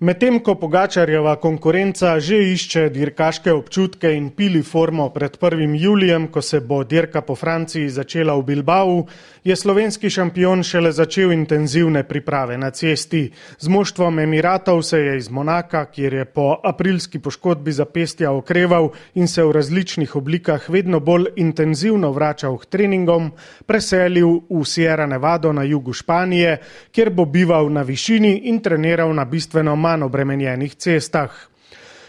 [0.00, 5.76] Medtem ko Pogačarjeva konkurenca že išče dirkaške občutke in pili formo pred 1.
[5.78, 9.06] julijem, ko se bo dirka po Franciji začela v Bilbao,
[9.44, 13.30] je slovenski šampion šele začel intenzivne priprave na cesti.
[13.58, 19.28] Z moštvom Emiratov se je iz Monaka, kjer je po aprilski poškodbi zapestja okreval in
[19.28, 23.30] se v različnih oblikah vedno bolj intenzivno vračal k treningom,
[23.66, 26.58] preselil v Sierra Nevado na jugu Španije,
[26.90, 31.34] kjer bo bival na višini in treniral na bistveno manj obremenjenih cestah.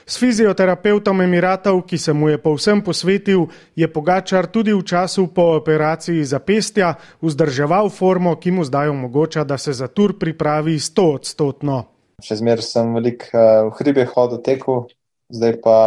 [0.06, 5.58] S fizioterapeutom Emiratov, ki se mu je povsem posvetil, je Pogačar tudi v času po
[5.58, 6.94] operaciji zapestja
[7.26, 11.82] vzdrževal formo, ki mu zdaj omogoča, da se za tur pripravi 100 odstotno.
[12.22, 14.86] Še zmer sem velik uh, v hribe hodil teku,
[15.34, 15.80] zdaj pa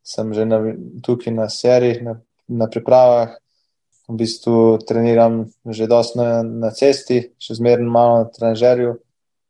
[0.00, 0.62] sem že na,
[1.04, 2.16] tukaj na seriji, na,
[2.48, 3.36] na pripravah.
[4.08, 8.96] V bistvu treniram že dosti na, na cesti, še zmeraj malo na tranžerju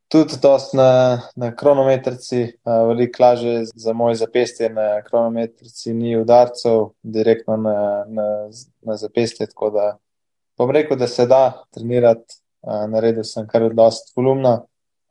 [0.08, 4.68] tudi dosti na, na kronometrici, veliko lažje za moje zapestje.
[4.68, 8.26] Na kronometrici ni udarcev, direktno na, na,
[8.82, 9.46] na zapestje.
[9.46, 9.96] Tako da
[10.58, 12.34] bom rekel, da se da trenirati.
[12.88, 14.60] Naredil sem kar dosti volumna.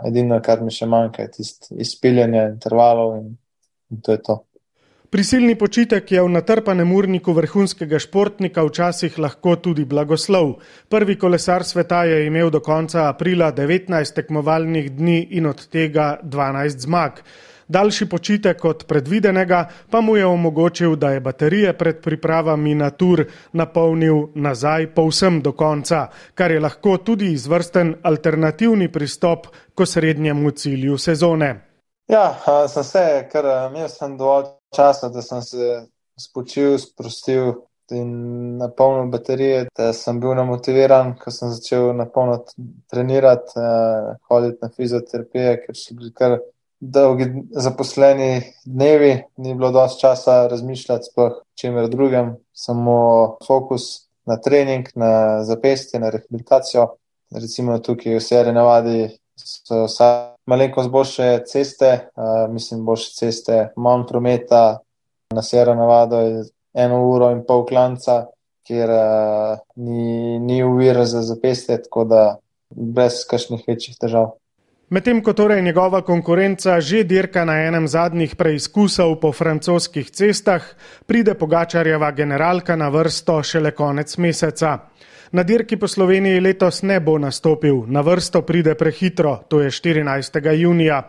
[0.04, 3.30] Edino, kar mi še manjka, je tisto izpiljanje intervalov in,
[3.92, 4.36] in to je to.
[5.10, 10.56] Prisilni počitek je v natrpanem urniku vrhunskega športnika včasih lahko tudi blagoslov.
[10.90, 16.88] Prvi kolesar sveta je imel do konca aprila 19 tekmovalnih dni in od tega 12
[16.88, 17.22] zmag.
[17.68, 23.26] Daljši počitek od predvidenega pa mu je omogočil, da je baterije pred pripravami na tur
[23.54, 30.98] napolnil nazaj povsem do konca, kar je lahko tudi izvrsten alternativni pristop k srednjemu cilju
[30.98, 31.56] sezone.
[32.08, 32.36] Ja,
[32.68, 34.46] sem se, ker imel sem dovolj
[34.76, 35.86] časa, da sem se
[36.20, 37.54] spočil, sprostil
[37.92, 42.40] in napolnil baterije, da sem bil namotiviran, ko sem začel napolno
[42.92, 46.40] trenirati, eh, hoditi na fizioterapijo, ker so bili kar
[46.80, 54.88] dolgi zaposleni dnevi, ni bilo dosti časa razmišljati sploh čemer drugem, samo fokus na trening,
[54.96, 56.88] na zapestje, na rehabilitacijo.
[57.32, 64.06] Recimo tukaj v seri navadi so vsa malenkost boljše ceste, uh, mislim, boljše ceste, manj
[64.08, 64.80] prometa,
[65.34, 68.26] na Sierra Nevada je eno uro in pol klanca,
[68.68, 72.24] kjer uh, ni, ni uvir za zapestje, tako da
[72.70, 74.36] brez kakšnih večjih težav.
[74.90, 80.62] Medtem ko torej njegova konkurenca že dirka na enem zadnjih preizkusov po francoskih cestah,
[81.10, 84.78] pride Pogačarjeva generalka na vrsto šele konec meseca.
[85.32, 90.54] Na dirki po Sloveniji letos ne bo nastopil, na vrsto pride prehitro, to je 14.
[90.54, 91.02] junija.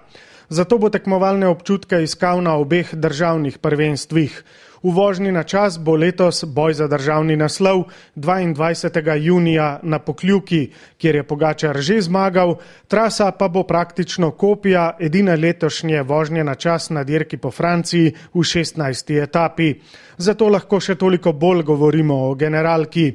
[0.49, 4.45] Zato bo tekmovalne občutke iskal na obeh državnih prvenstvih.
[4.87, 9.17] V vožnji na čas bo letos boj za državni naslov 22.
[9.19, 12.55] junija na Pokljuki, kjer je Pogačar že zmagal,
[12.89, 18.39] trasa pa bo praktično kopija edine letošnje vožnje na čas na dirki po Franciji v
[18.39, 19.23] 16.
[19.23, 19.75] etapi.
[20.19, 23.15] Zato lahko še toliko bolj govorimo o generalki.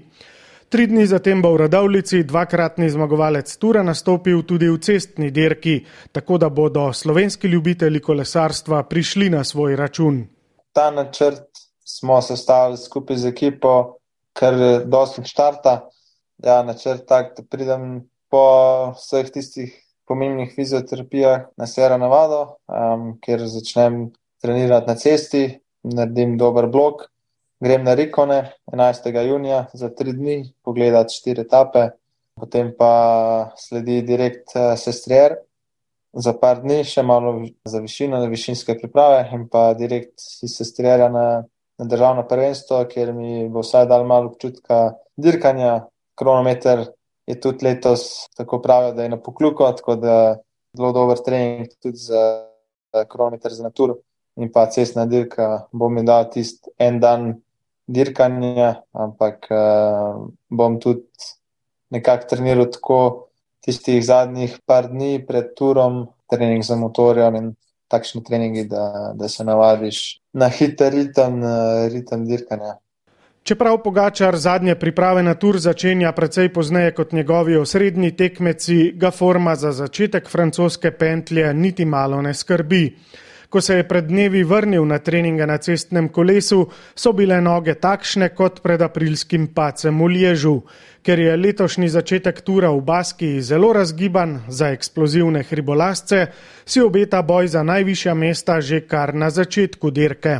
[0.71, 5.81] Tri dni zatem bo v Radovlici dvakratni zmagovalec Tura nastopil tudi v cestni dirki,
[6.15, 10.21] tako da bodo slovenski ljubitelji kolesarstva prišli na svoj račun.
[10.71, 13.97] Ta načrt smo sestavili skupaj z ekipo,
[14.31, 15.89] ker je dosti štarta.
[16.39, 19.75] Ja, načrt tak, da pridem po vseh tistih
[20.07, 24.05] pomembnih fizioterapijah na Sierra Nevada, um, kjer začnem
[24.39, 25.47] trenirati na cesti,
[25.83, 27.11] naredim dober blok
[27.61, 29.27] grem na Rikone 11.
[29.27, 31.89] junija za tri dni, pogledati štiri etape,
[32.33, 35.35] potem pa sledi direkt uh, Sestrier
[36.13, 37.35] za par dni, še malo
[37.65, 41.25] za višino, za višinske priprave in pa direkt iz Sestrierja na,
[41.77, 45.85] na državno prvenstvo, kjer mi bo vsaj dal malo občutka dirkanja.
[46.17, 46.87] Kronometer
[47.29, 50.15] je tudi letos tako pravijo, da je na pokluko, tako da
[50.77, 52.25] zelo dober trening tudi za
[53.07, 54.01] kronometer za naturo.
[54.41, 57.31] In pa cestna dirka bo mi dal tisti en dan
[57.87, 61.05] dirkanje, ampak uh, bom tudi
[61.91, 62.99] nekako treniral tako
[63.61, 67.49] tistih zadnjih par dni pred turom, trening za motorjem in
[67.91, 71.41] takšni treningi, da, da se navadiš na hiter ritem,
[71.91, 72.77] ritem dirkanja.
[73.43, 79.55] Čeprav Pogačar zadnje priprave na tur začenja precej pozneje kot njegovi osrednji tekmeci, ga forma
[79.55, 82.83] za začetek francoske pentlje niti malo ne skrbi.
[83.51, 88.29] Ko se je pred dnevi vrnil na treninge na cestnem kolesu, so bile noge takšne
[88.31, 90.53] kot pred aprilskim pacem v Liežu.
[91.03, 96.29] Ker je letošnji začetek tura v Baski zelo razgiban za eksplozivne hribolasce,
[96.63, 100.39] si obeta boj za najvišja mesta že kar na začetku dirke.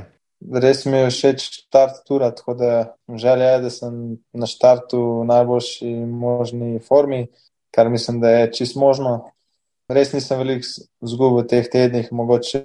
[0.64, 4.00] Res mi je všeč štart tura, tako da želja je, da sem
[4.32, 7.28] na štartu v najboljši možni formi,
[7.76, 9.34] kar mislim, da je čist možno.
[9.94, 10.68] Res nisem veliko
[11.02, 12.64] zgubil v teh tednih, mogoče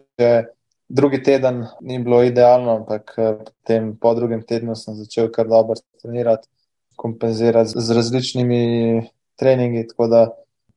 [0.89, 6.49] drugi teden ni bilo idealno, ampak potem po drugem tednu sem začel kar dobro trenirati,
[6.97, 8.63] kompenzirati z različnimi
[9.37, 10.23] treningi, tako da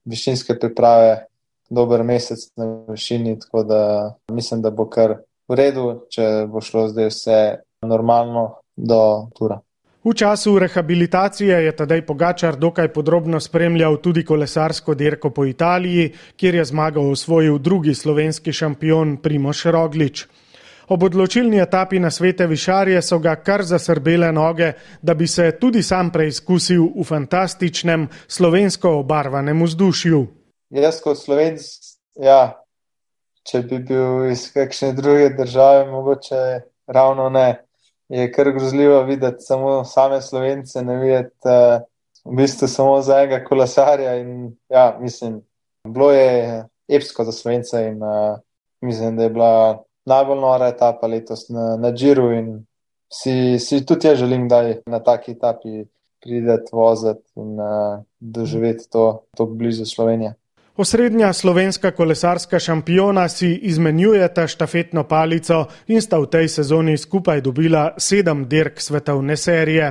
[0.10, 1.26] višinske priprave,
[1.70, 3.82] dober mesec na višini, tako da
[4.32, 5.20] mislim, da bo kar
[5.50, 7.40] v redu, če bo šlo zdaj vse
[7.86, 9.62] normalno do tura.
[10.04, 16.56] V času rehabilitacije je tedaj Pogačar dokaj podrobno spremljal tudi kolesarsko dirko po Italiji, kjer
[16.56, 20.28] je zmagal osvojil drugi slovenski šampion Primoš Roglič.
[20.88, 25.84] Ob odločilni etapi na svete višarje so ga kar zasrbele noge, da bi se tudi
[25.84, 30.28] sam preizkusil v fantastičnem slovensko obarvanem vzdušju.
[30.70, 31.62] Jaz kot slovenc,
[32.16, 32.56] ja,
[33.44, 37.69] če bi bil iz kakšne druge države, mogoče ravno ne
[38.10, 41.82] je kar grozljivo videti samo same slovence, ne videti uh,
[42.26, 44.16] v bistvu samo za enega kolesarja.
[44.16, 45.42] In, ja, mislim,
[45.84, 48.40] bilo je epsko za slovence in uh,
[48.82, 52.66] mislim, da je bila najbolj nora etapa letos na, na Džiru in
[53.14, 55.86] si, si tudi jaz želim, da je na taki etapi
[56.22, 60.34] prideti, voziti in uh, doživeti to, to blizu Slovenije.
[60.80, 67.82] Osrednja slovenska kolesarska šampiona si izmenjujeta štafetno palico in sta v tej sezoni skupaj dobila
[67.98, 69.90] sedem dirk svetovne serije.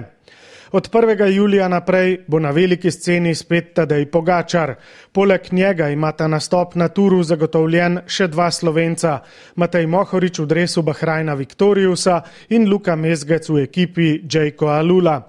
[0.72, 1.26] Od 1.
[1.26, 4.74] julija naprej bo na veliki sceni spet Tadej Pogačar.
[5.12, 9.18] Poleg njega imata nastop na turu zagotovljen še dva slovenca,
[9.56, 15.20] Matej Mohorič v dresu Bahrajna Viktorijusa in Luka Mezgec v ekipi Jayko Alula.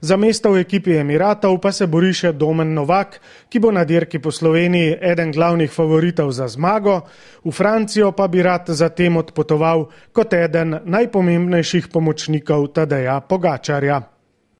[0.00, 4.18] Za mesto v ekipi Emiratov pa se bori še Domen Novak, ki bo na dirki
[4.18, 7.00] po Sloveniji eden glavnih favoritov za zmago,
[7.44, 14.15] v Francijo pa bi rad zatem odpotoval kot eden najpomembnejših pomočnikov Tadeja Pogačarja.